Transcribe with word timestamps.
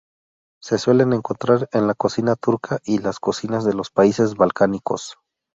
Se 0.63 0.79
suele 0.79 1.03
encontrar 1.03 1.69
en 1.73 1.85
la 1.85 1.93
cocina 1.93 2.35
turca 2.35 2.79
y 2.85 2.97
las 2.97 3.19
cocinas 3.19 3.63
de 3.65 3.75
los 3.75 3.91
países 3.91 4.33
balcánicos. 4.33 5.13